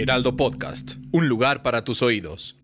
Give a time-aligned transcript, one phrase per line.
[0.00, 2.56] Heraldo Podcast, un lugar para tus oídos.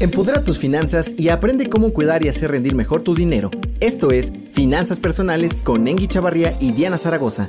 [0.00, 3.52] Empodera tus finanzas y aprende cómo cuidar y hacer rendir mejor tu dinero.
[3.78, 7.48] Esto es Finanzas Personales con Engi Chavarría y Diana Zaragoza.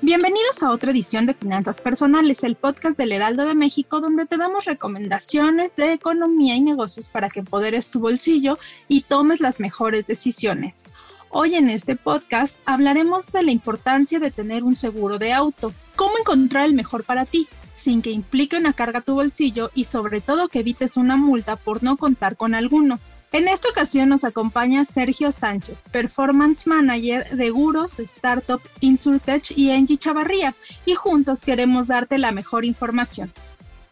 [0.00, 4.38] Bienvenidos a otra edición de Finanzas Personales, el podcast del Heraldo de México, donde te
[4.38, 10.06] damos recomendaciones de economía y negocios para que empoderes tu bolsillo y tomes las mejores
[10.06, 10.86] decisiones.
[11.30, 16.12] Hoy en este podcast hablaremos de la importancia de tener un seguro de auto, cómo
[16.18, 20.20] encontrar el mejor para ti, sin que implique una carga a tu bolsillo y sobre
[20.20, 23.00] todo que evites una multa por no contar con alguno.
[23.32, 29.98] En esta ocasión nos acompaña Sergio Sánchez, Performance Manager de Guros, Startup Insurtech y Engie
[29.98, 30.54] Chavarría,
[30.86, 33.32] y juntos queremos darte la mejor información.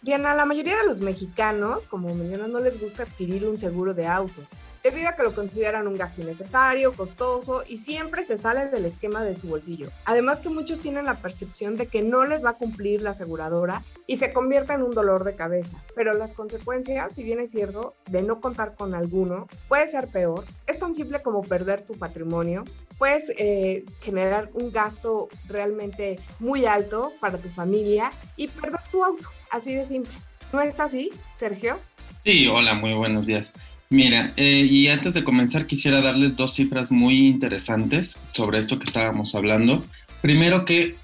[0.03, 3.93] Bien, a la mayoría de los mexicanos, como mencionas, no les gusta adquirir un seguro
[3.93, 4.47] de autos
[4.85, 9.25] debido a que lo consideran un gasto innecesario, costoso y siempre se sale del esquema
[9.25, 9.91] de su bolsillo.
[10.05, 13.83] Además que muchos tienen la percepción de que no les va a cumplir la aseguradora
[14.07, 15.83] y se convierte en un dolor de cabeza.
[15.97, 20.45] Pero las consecuencias, si bien es cierto, de no contar con alguno, puede ser peor.
[20.67, 22.65] Es tan simple como perder tu patrimonio.
[22.99, 29.31] Puedes eh, generar un gasto realmente muy alto para tu familia y perder tu auto.
[29.51, 30.13] Así de simple.
[30.53, 31.79] ¿No es así, Sergio?
[32.25, 33.55] Sí, hola, muy buenos días.
[33.91, 38.85] Mira, eh, y antes de comenzar quisiera darles dos cifras muy interesantes sobre esto que
[38.85, 39.85] estábamos hablando.
[40.21, 40.97] Primero que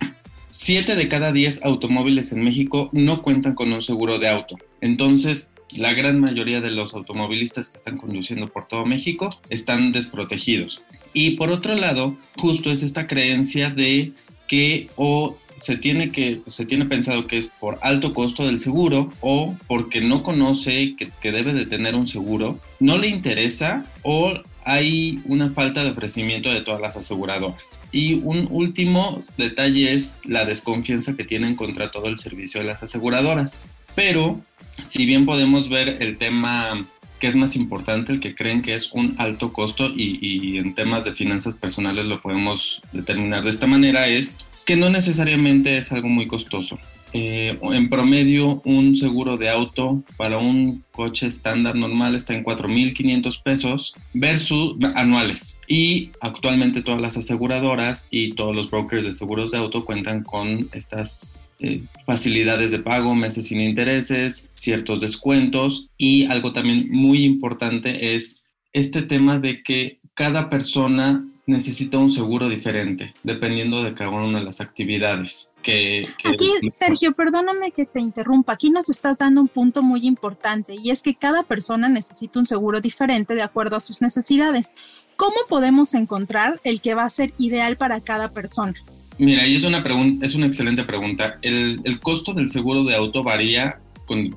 [0.48, 4.56] 7 de cada 10 automóviles en México no cuentan con un seguro de auto.
[4.80, 10.82] Entonces, la gran mayoría de los automovilistas que están conduciendo por todo México están desprotegidos.
[11.12, 14.12] Y por otro lado, justo es esta creencia de
[14.48, 19.12] que o se tiene que se tiene pensado que es por alto costo del seguro
[19.20, 24.32] o porque no conoce que, debe de tener un seguro, no le interesa o
[24.64, 27.80] hay una falta de ofrecimiento de todas las aseguradoras.
[27.92, 32.82] Y un último detalle es la desconfianza que tienen contra todo el servicio de las
[32.82, 33.62] aseguradoras.
[33.94, 34.40] Pero
[34.88, 36.86] si bien podemos ver el tema
[37.18, 41.04] que es más importante, el que creen que es un alto costo y en temas
[41.04, 44.38] de finanzas personales lo podemos determinar de esta manera, es
[44.70, 46.78] que no necesariamente es algo muy costoso.
[47.12, 53.42] Eh, en promedio, un seguro de auto para un coche estándar normal está en 4.500
[53.42, 55.58] pesos versus anuales.
[55.66, 60.68] Y actualmente todas las aseguradoras y todos los brokers de seguros de auto cuentan con
[60.70, 68.14] estas eh, facilidades de pago, meses sin intereses, ciertos descuentos y algo también muy importante
[68.14, 74.38] es este tema de que cada persona necesita un seguro diferente, dependiendo de cada una
[74.38, 76.06] de las actividades que...
[76.24, 80.90] Aquí, Sergio, perdóname que te interrumpa, aquí nos estás dando un punto muy importante y
[80.90, 84.74] es que cada persona necesita un seguro diferente de acuerdo a sus necesidades.
[85.16, 88.74] ¿Cómo podemos encontrar el que va a ser ideal para cada persona?
[89.18, 91.38] Mira, y es una, pregunta, es una excelente pregunta.
[91.42, 93.80] El, el costo del seguro de auto varía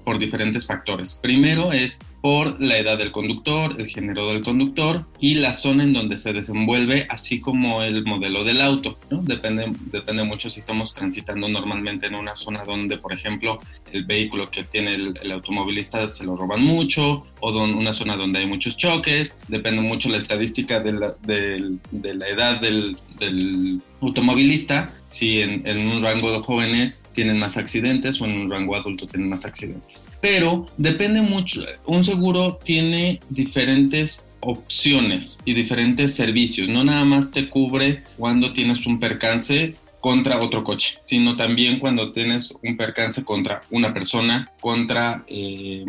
[0.03, 1.15] por diferentes factores.
[1.15, 5.91] Primero es por la edad del conductor, el género del conductor y la zona en
[5.91, 8.97] donde se desenvuelve, así como el modelo del auto.
[9.09, 13.59] Depende, depende mucho si estamos transitando normalmente en una zona donde, por ejemplo,
[13.91, 18.39] el vehículo que tiene el, automovilista se lo roban mucho o don, una zona donde
[18.39, 19.41] hay muchos choques.
[19.49, 25.87] Depende mucho la estadística de la, de, la edad del, del automovilista, si en, en,
[25.87, 30.09] un rango de jóvenes tienen más accidentes o en un rango adulto tienen más accidentes.
[30.21, 37.49] Pero depende mucho, un seguro tiene diferentes opciones y diferentes servicios, no nada más te
[37.49, 43.63] cubre cuando tienes un percance contra otro coche, sino también cuando tienes un percance contra
[43.71, 45.83] una persona, contra eh,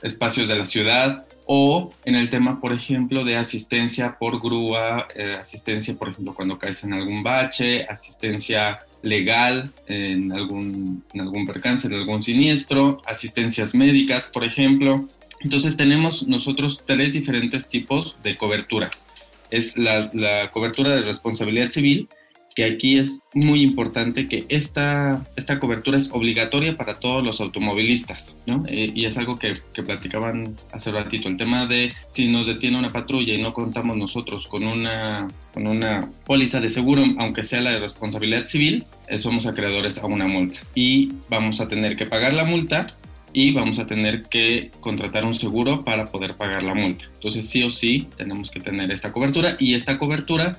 [0.00, 5.38] espacios de la ciudad, o en el tema, por ejemplo, de asistencia por grúa, eh,
[5.40, 11.86] asistencia, por ejemplo, cuando caes en algún bache, asistencia legal en algún, en algún percance,
[11.86, 15.08] en algún siniestro, asistencias médicas, por ejemplo.
[15.40, 19.08] Entonces tenemos nosotros tres diferentes tipos de coberturas.
[19.50, 22.08] Es la, cobertura de responsabilidad civil,
[22.54, 28.36] que aquí es muy importante que esta, esta cobertura es obligatoria para todos los automovilistas,
[28.46, 28.64] ¿no?
[28.66, 32.76] Eh, y es algo que, que, platicaban hace ratito, el tema de si nos detiene
[32.76, 37.60] una patrulla y no contamos nosotros con una, con una póliza de seguro, aunque sea
[37.60, 42.06] la de responsabilidad civil, eh, somos acreedores a una multa y vamos a tener que
[42.06, 42.96] pagar la multa
[43.32, 47.06] y vamos a tener que contratar un seguro para poder pagar la multa.
[47.14, 50.56] Entonces sí o sí tenemos que tener esta cobertura y esta cobertura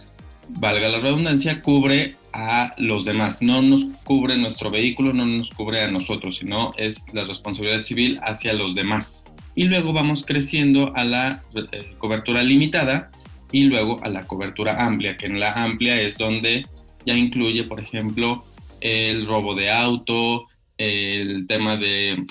[0.49, 3.41] valga la redundancia, cubre a los demás.
[3.41, 8.19] No nos cubre nuestro vehículo, no nos cubre a nosotros, sino es la responsabilidad civil
[8.23, 9.25] hacia los demás.
[9.55, 13.09] Y luego vamos creciendo a la eh, cobertura limitada
[13.51, 16.65] y luego a la cobertura amplia, que en la amplia es donde
[17.05, 18.45] ya incluye, por ejemplo,
[18.81, 22.25] el robo de auto, el tema de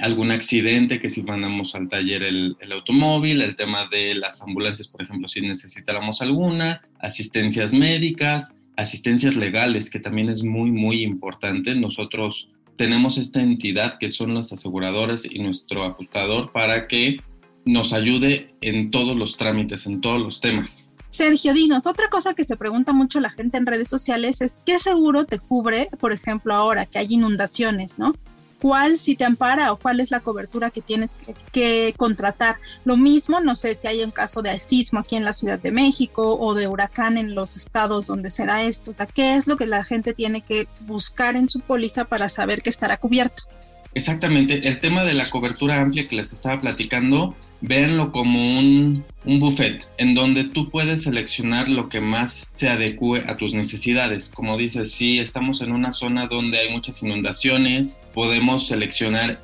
[0.00, 5.02] algún accidente, que si mandamos al taller el, automóvil, el tema de las ambulancias, por
[5.02, 11.74] ejemplo, si necesitáramos alguna, asistencias médicas, asistencias legales, que también es muy, muy importante.
[11.74, 17.18] Nosotros tenemos esta entidad que son las aseguradoras y nuestro ajustador para que
[17.64, 20.90] nos ayude en todos los trámites, en todos los temas.
[21.10, 24.78] Sergio, dinos, otra cosa que se pregunta mucho la gente en redes sociales es qué
[24.78, 28.14] seguro te cubre, por ejemplo, ahora que hay inundaciones, ¿no?
[28.60, 31.18] Cuál si te ampara o cuál es la cobertura que tienes
[31.52, 32.56] que, contratar.
[32.84, 35.72] Lo mismo, no sé si hay un caso de sismo aquí en la Ciudad de
[35.72, 38.90] México o de huracán en los estados donde será esto.
[38.90, 42.28] O sea, ¿qué es lo que la gente tiene que buscar en su póliza para
[42.28, 43.44] saber que estará cubierto?
[43.94, 49.40] Exactamente, el tema de la cobertura amplia que les estaba platicando véanlo como un, un,
[49.40, 54.30] buffet en donde tú puedes seleccionar lo que más se adecue a tus necesidades.
[54.30, 59.40] Como dices, si estamos en una zona donde hay muchas inundaciones, podemos seleccionar,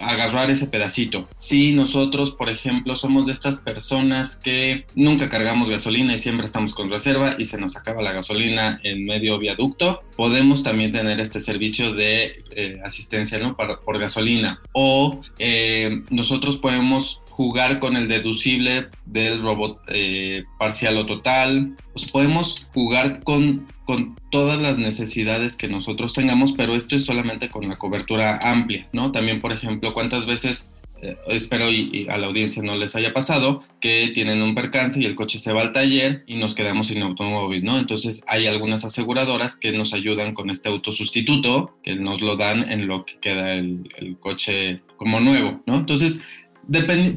[0.00, 1.28] agarrar ese pedacito.
[1.36, 6.74] Si nosotros, por ejemplo, somos de estas personas que nunca cargamos gasolina y siempre estamos
[6.74, 11.40] con reserva y se nos acaba la gasolina en medio viaducto, podemos también tener este
[11.40, 13.56] servicio de eh, asistencia ¿no?
[13.56, 14.60] por gasolina.
[14.72, 21.76] O eh, nosotros podemos jugar con el deducible del robot eh, parcial o total.
[21.92, 27.48] Pues podemos jugar con, con todas las necesidades que nosotros tengamos, pero esto es solamente
[27.48, 29.10] con la cobertura amplia, ¿no?
[29.10, 30.70] También, por ejemplo, cuántas veces
[31.02, 35.04] eh, espero y, a la audiencia no les haya pasado que tienen un percance y
[35.04, 37.76] el coche se va al taller y nos quedamos sin automóvil, ¿no?
[37.76, 42.86] Entonces hay algunas aseguradoras que nos ayudan con este autosustituto, que nos lo dan en
[42.86, 45.76] lo que queda el, el coche como nuevo, ¿no?
[45.78, 46.22] Entonces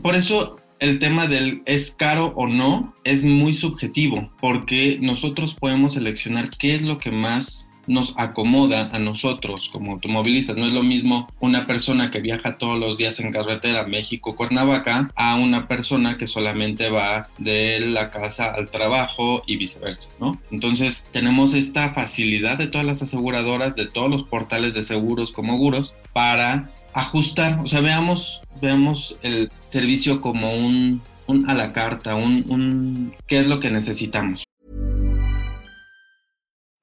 [0.01, 5.93] por eso el tema del es caro o no es muy subjetivo, porque nosotros podemos
[5.93, 10.57] seleccionar qué es lo que más nos acomoda a nosotros como automovilistas.
[10.57, 15.35] No es lo mismo una persona que viaja todos los días en carretera México-Cuernavaca a
[15.35, 20.39] una persona que solamente va de la casa al trabajo y viceversa, ¿no?
[20.51, 25.57] Entonces tenemos esta facilidad de todas las aseguradoras, de todos los portales de seguros como
[25.57, 32.15] Guros, para ajustar, o sea, veamos, veamos el servicio como un, un a la carta,
[32.15, 34.45] un, un qué es lo que necesitamos.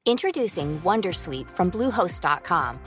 [0.04, 2.78] Introducing Wondersuite from Bluehost.com.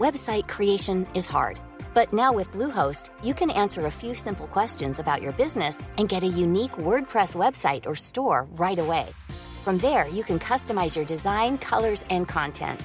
[0.00, 1.60] Website creation is hard,
[1.94, 6.08] but now with Bluehost, you can answer a few simple questions about your business and
[6.08, 9.06] get a unique WordPress website or store right away.
[9.62, 12.80] From there, you can customize your design, colors, and content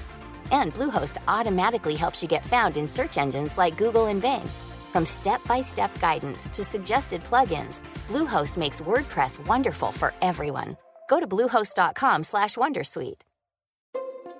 [0.52, 4.48] And Bluehost automatically helps you get found in search engines like Google and Bing.
[4.92, 10.76] From step-by-step guidance to suggested plugins, Bluehost makes WordPress wonderful for everyone.
[11.08, 13.22] Go to bluehost.com/wondersuite.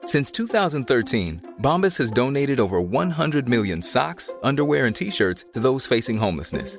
[0.04, 6.16] Since 2013, Bombas has donated over 100 million socks, underwear, and t-shirts to those facing
[6.16, 6.78] homelessness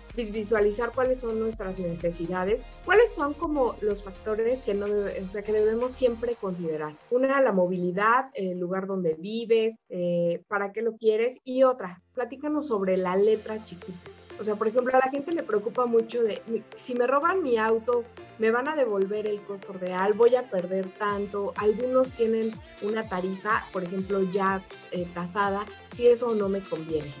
[0.15, 5.53] visualizar cuáles son nuestras necesidades, cuáles son como los factores que, no o sea, que
[5.53, 6.93] debemos siempre considerar.
[7.09, 12.67] Una, la movilidad, el lugar donde vives, eh, para qué lo quieres, y otra, platícanos
[12.67, 13.99] sobre la letra chiquita.
[14.39, 16.41] O sea, por ejemplo, a la gente le preocupa mucho de,
[16.75, 18.03] si me roban mi auto,
[18.39, 21.53] me van a devolver el costo real, voy a perder tanto.
[21.57, 22.51] Algunos tienen
[22.81, 27.13] una tarifa, por ejemplo, ya eh, tasada, si eso no me conviene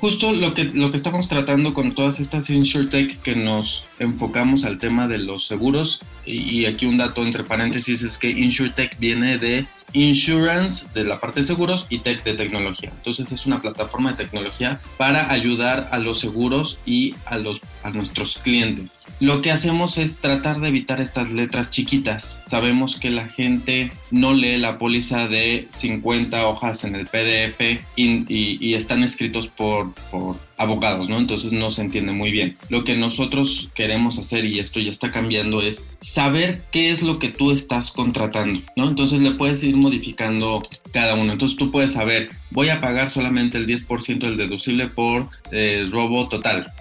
[0.00, 4.78] justo lo que, lo que estamos tratando con todas estas InsurTech que nos enfocamos al
[4.78, 9.66] tema de los seguros, y, aquí un dato entre paréntesis es que InsurTech viene de
[9.92, 12.90] Insurance de la parte de seguros y Tech de tecnología.
[12.96, 17.90] Entonces es una plataforma de tecnología para ayudar a los seguros y a, los, a
[17.90, 19.02] nuestros clientes.
[19.20, 22.42] Lo que hacemos es tratar de evitar estas letras chiquitas.
[22.46, 28.74] Sabemos que la gente no lee la póliza de 50 hojas en el PDF y,
[28.76, 31.18] están escritos por, por abogados, ¿no?
[31.18, 32.56] Entonces no se entiende muy bien.
[32.68, 37.18] Lo que nosotros queremos hacer, y esto ya está cambiando, es saber qué es lo
[37.18, 38.88] que tú estás contratando, ¿no?
[38.88, 41.32] Entonces le puedes ir modificando cada uno.
[41.32, 46.28] Entonces tú puedes saber, voy a pagar solamente el 10% del deducible por eh, robo
[46.28, 46.72] total.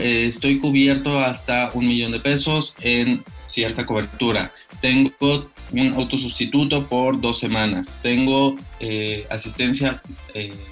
[0.00, 4.50] Eh, estoy cubierto hasta un millón de pesos en cierta cobertura.
[4.80, 5.12] Tengo
[5.72, 8.00] un autosustituto por dos semanas.
[8.02, 10.02] Tengo eh, asistencia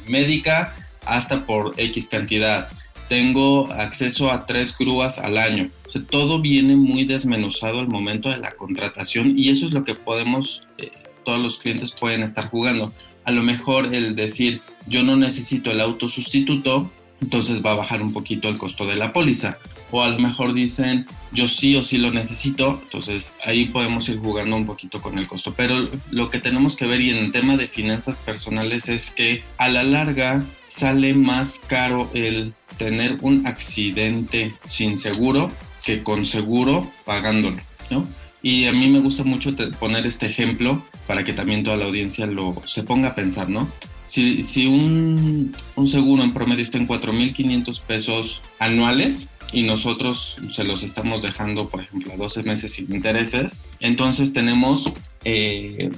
[0.08, 0.74] médica
[1.08, 2.68] hasta por X cantidad.
[3.08, 5.70] Tengo acceso a tres grúas al año.
[5.86, 9.84] O sea, todo viene muy desmenuzado al momento de la contratación y eso es lo
[9.84, 10.92] que podemos, eh,
[11.24, 12.92] todos los clientes pueden estar jugando.
[13.24, 18.02] A lo mejor el decir, yo no necesito el auto sustituto, entonces va a bajar
[18.02, 19.58] un poquito el costo de la póliza.
[19.90, 24.18] O a lo mejor dicen, yo sí o sí lo necesito, entonces ahí podemos ir
[24.18, 25.54] jugando un poquito con el costo.
[25.56, 29.42] Pero lo que tenemos que ver y en el tema de finanzas personales es que
[29.56, 35.50] a la larga sale más caro el tener un accidente sin seguro
[35.84, 37.58] que con seguro pagándolo,
[37.90, 38.06] ¿no?
[38.40, 42.26] Y a mí me gusta mucho poner este ejemplo para que también toda la audiencia
[42.26, 43.68] lo se ponga a pensar, ¿no?
[44.02, 50.64] Si, si un, un seguro en promedio está en 4.500 pesos anuales, y nosotros se
[50.64, 54.92] los estamos dejando, por ejemplo, a 12 meses sin intereses, entonces tenemos
[55.24, 55.90] eh,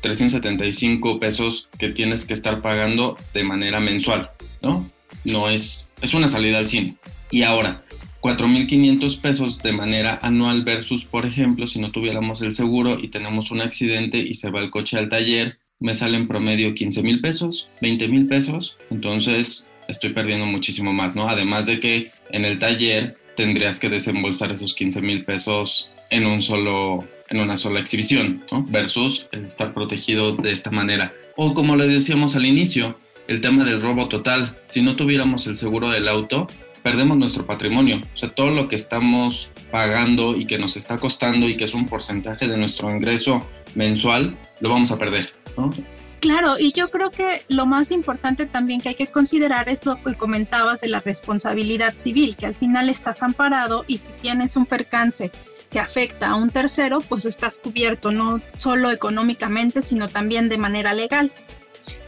[0.00, 4.30] 375 pesos que tienes que estar pagando de manera mensual,
[4.62, 4.86] ¿no?
[5.24, 6.96] No es, es una salida al cine.
[7.30, 7.82] Y ahora,
[8.20, 13.50] 4.500 pesos de manera anual versus, por ejemplo, si no tuviéramos el seguro y tenemos
[13.50, 17.20] un accidente y se va el coche al taller, me sale en promedio 15 mil
[17.20, 21.28] pesos, 20 mil pesos, entonces estoy perdiendo muchísimo más, ¿no?
[21.28, 26.42] Además de que en el taller tendrías que desembolsar esos 15 mil pesos en un
[26.42, 28.64] solo en una sola exhibición, ¿no?
[28.68, 31.12] versus estar protegido de esta manera.
[31.36, 32.96] O como le decíamos al inicio,
[33.28, 34.56] el tema del robo total.
[34.68, 36.46] Si no tuviéramos el seguro del auto,
[36.82, 38.02] perdemos nuestro patrimonio.
[38.14, 41.74] O sea, todo lo que estamos pagando y que nos está costando y que es
[41.74, 45.32] un porcentaje de nuestro ingreso mensual, lo vamos a perder.
[45.56, 45.70] ¿no?
[46.26, 50.02] Claro, y yo creo que lo más importante también que hay que considerar es lo
[50.02, 54.66] que comentabas de la responsabilidad civil, que al final estás amparado y si tienes un
[54.66, 55.30] percance
[55.70, 60.94] que afecta a un tercero, pues estás cubierto no solo económicamente, sino también de manera
[60.94, 61.30] legal.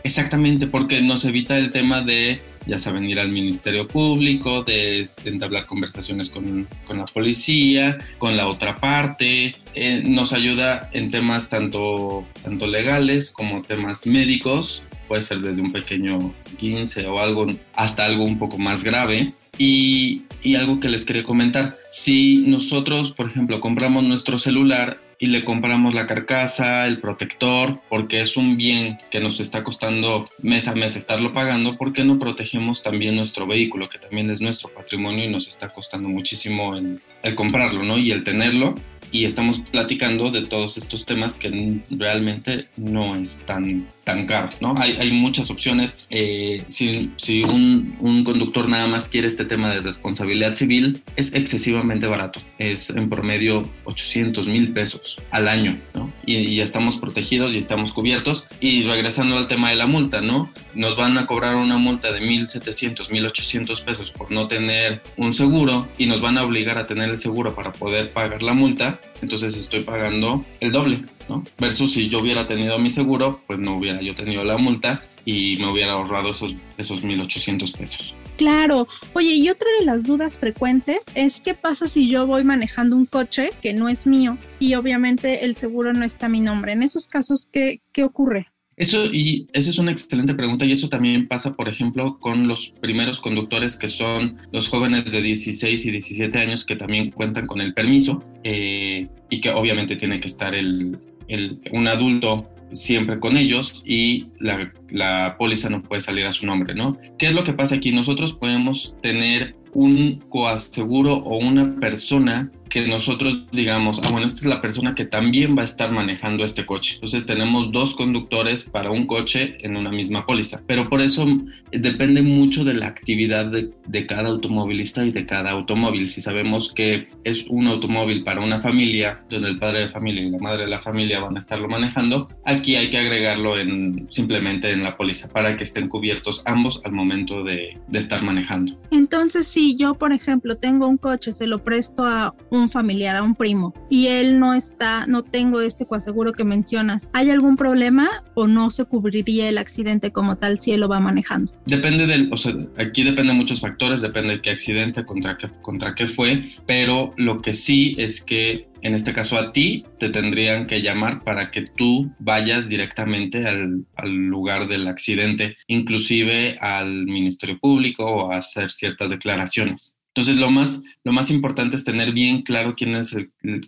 [0.03, 5.65] Exactamente, porque nos evita el tema de, ya saben, ir al Ministerio Público, de entablar
[5.65, 9.57] conversaciones con, con la policía, con la otra parte.
[9.75, 15.73] Eh, nos ayuda en temas tanto, tanto legales como temas médicos, puede ser desde un
[15.73, 19.33] pequeño 15 o algo hasta algo un poco más grave.
[19.57, 25.27] Y, y algo que les quería comentar, si nosotros, por ejemplo, compramos nuestro celular y
[25.27, 30.69] le compramos la carcasa, el protector, porque es un bien que nos está costando mes
[30.69, 34.69] a mes estarlo pagando, ¿por qué no protegemos también nuestro vehículo, que también es nuestro
[34.69, 37.99] patrimonio y nos está costando muchísimo el, el comprarlo, ¿no?
[37.99, 38.77] Y el tenerlo
[39.11, 44.75] y estamos platicando de todos estos temas que realmente no es tan, tan caro, ¿no?
[44.79, 46.07] Hay, hay muchas opciones.
[46.11, 51.35] Eh, si, si un, un, conductor nada más quiere este tema de responsabilidad civil, es
[51.35, 52.41] excesivamente barato.
[52.59, 56.13] Es en promedio 800 mil pesos al año, ¿no?
[56.27, 58.47] Y, y, ya estamos protegidos y estamos cubiertos.
[58.61, 60.51] Y regresando al tema de la multa, ¿no?
[60.75, 65.89] Nos van a cobrar una multa de 1.700, 1.800 pesos por no tener un seguro
[65.99, 69.57] y nos van a obligar a tener el seguro para poder pagar la multa entonces
[69.57, 71.45] estoy pagando el doble, ¿no?
[71.59, 75.57] Versus si yo hubiera tenido mi seguro, pues no hubiera yo tenido la multa y
[75.59, 78.15] me hubiera ahorrado esos, esos 1.800 pesos.
[78.39, 78.87] Claro.
[79.15, 83.05] Oye, y otra de las dudas frecuentes es qué pasa si yo voy manejando un
[83.05, 86.73] coche que no es mío y obviamente el seguro no está a mi nombre.
[86.73, 88.47] En esos casos, ¿qué, qué ocurre?
[88.79, 92.71] Eso, y esa es una excelente pregunta y eso también pasa, por ejemplo, con los
[92.81, 97.61] primeros conductores que son los jóvenes de 16 y 17 años que también cuentan con
[97.61, 103.37] el permiso eh, y que obviamente tiene que estar el, el, un adulto siempre con
[103.37, 106.99] ellos y la, la póliza no puede salir a su nombre, ¿no?
[107.19, 107.93] ¿Qué es lo que pasa aquí?
[107.93, 114.47] Nosotros podemos tener un coaseguro o una persona que nosotros digamos, ah, bueno, esta es
[114.47, 116.95] la persona que también va a estar manejando este coche.
[116.95, 120.63] Entonces tenemos dos conductores para un coche en una misma póliza.
[120.67, 121.27] Pero por eso
[121.73, 126.09] depende mucho de la actividad de, cada automovilista y de cada automóvil.
[126.09, 130.31] Si sabemos que es un automóvil para una familia, donde el padre de familia y
[130.31, 134.71] la madre de la familia van a estarlo manejando, aquí hay que agregarlo en, simplemente
[134.71, 138.79] en la póliza para que estén cubiertos ambos al momento de, de estar manejando.
[138.91, 142.35] Entonces, si yo, por ejemplo, tengo un coche, se lo presto a
[142.71, 147.31] familiar, a un primo, y él no está, no tengo este coaseguro que mencionas, ¿hay
[147.31, 151.53] algún problema o no se cubriría el accidente como tal si él lo va manejando?
[151.67, 155.49] Depende del, o sea, aquí depende de muchos factores, depende de qué accidente, contra qué,
[155.63, 160.09] contra qué fue, pero lo que sí es que en este caso a ti te
[160.09, 167.07] tendrían que llamar para que tú vayas directamente al, al, lugar del accidente, inclusive al
[167.07, 169.98] Ministerio Público o a hacer ciertas declaraciones.
[170.19, 172.91] Entonces, lo más, lo más importante es tener bien claro quién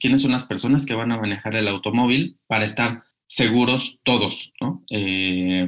[0.00, 4.82] quiénes son las personas que van a manejar el automóvil para estar seguros todos, ¿no?
[4.90, 5.64] Eh,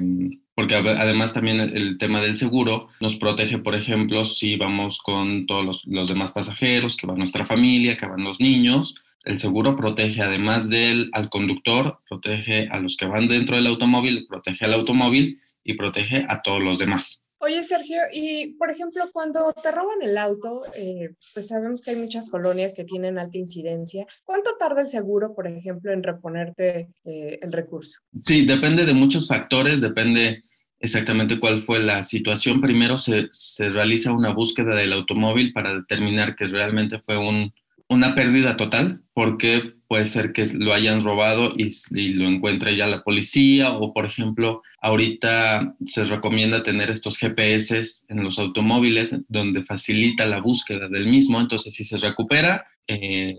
[0.57, 5.47] porque además también el, el, tema del seguro nos protege, por ejemplo, si vamos con
[5.47, 9.77] todos los, los demás pasajeros, que va nuestra familia, que van los niños, el seguro
[9.77, 14.75] protege además del al conductor, protege a los que van dentro del automóvil, protege al
[14.75, 17.23] automóvil y protege a todos los demás.
[17.45, 21.97] Oye, Sergio, y por ejemplo, cuando te roban el auto, eh, pues sabemos que hay
[21.97, 24.07] muchas colonias que tienen alta incidencia.
[24.23, 27.99] ¿Cuánto tarda el seguro, por ejemplo, en reponerte eh, el recurso?
[28.17, 30.41] Sí, depende de muchos factores, depende
[30.79, 32.61] exactamente cuál fue la situación.
[32.61, 37.53] Primero se, se realiza una búsqueda del automóvil para determinar que realmente fue un,
[37.93, 41.71] una pérdida total, porque puede ser que lo hayan robado y,
[42.15, 48.25] lo encuentre ya la policía, o por ejemplo, ahorita se recomienda tener estos GPS en
[48.25, 53.37] los automóviles donde facilita la búsqueda del mismo, entonces si se recupera, eh,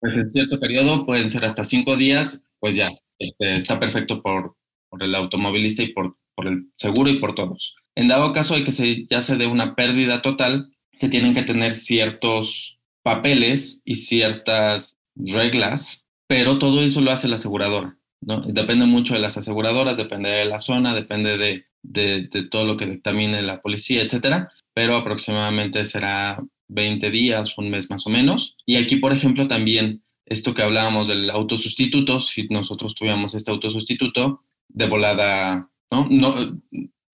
[0.00, 4.56] pues en cierto periodo, pueden ser hasta cinco días, pues ya, este, está perfecto por,
[4.88, 7.76] por, el automovilista y por, por el seguro y por todos.
[7.94, 11.42] En dado caso de que se, ya se dé una pérdida total, se tienen que
[11.42, 12.77] tener ciertos
[13.08, 17.96] papeles y ciertas reglas, pero todo eso lo hace la aseguradora.
[18.20, 18.42] ¿no?
[18.42, 22.76] Depende mucho de las aseguradoras, depende de la zona, depende de, de, de todo lo
[22.76, 26.38] que dictamine la policía, etcétera, pero aproximadamente será
[26.68, 28.58] 20 días, un mes más o menos.
[28.66, 34.42] Y aquí, por ejemplo, también esto que hablábamos del autosustituto, si nosotros tuviéramos este autosustituto,
[34.68, 36.08] de volada, ¿no?
[36.10, 36.34] no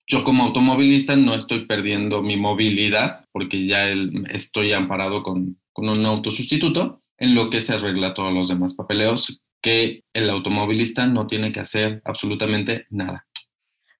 [0.09, 5.90] yo como automovilista no estoy perdiendo mi movilidad porque ya el, estoy amparado con, con
[5.90, 11.26] un autosustituto, en lo que se arregla todos los demás papeleos que el automovilista no
[11.26, 13.26] tiene que hacer absolutamente nada.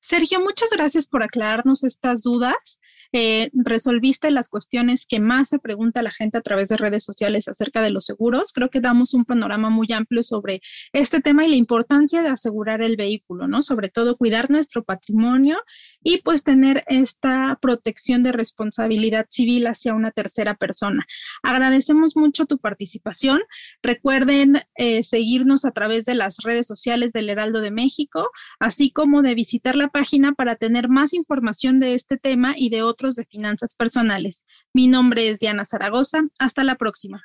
[0.01, 2.81] Sergio, muchas gracias por aclararnos estas dudas.
[3.17, 7.47] Eh, resolviste las cuestiones que más se pregunta la gente a través de redes sociales
[7.47, 8.53] acerca de los seguros.
[8.53, 10.61] Creo que damos un panorama muy amplio sobre
[10.93, 13.63] este tema y la importancia de asegurar el vehículo, ¿no?
[13.63, 15.63] Sobre todo cuidar nuestro patrimonio
[16.03, 21.07] y pues tener esta protección de responsabilidad civil hacia una tercera persona.
[21.45, 23.41] Agradecemos mucho tu participación.
[23.81, 29.23] Recuerden eh, seguirnos a través de las redes sociales del Heraldo de México, así como
[29.23, 33.25] de visitar la página para tener más información de este tema y de otros de
[33.27, 34.47] finanzas personales.
[34.73, 36.23] Mi nombre es Diana Zaragoza.
[36.39, 37.23] Hasta la próxima.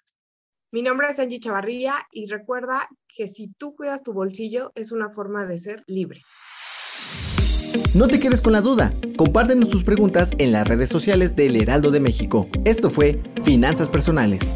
[0.71, 5.09] Mi nombre es Angie Chavarría y recuerda que si tú cuidas tu bolsillo es una
[5.09, 6.21] forma de ser libre.
[7.95, 8.93] No te quedes con la duda.
[9.17, 12.47] Compártenos tus preguntas en las redes sociales del Heraldo de México.
[12.65, 14.55] Esto fue Finanzas Personales.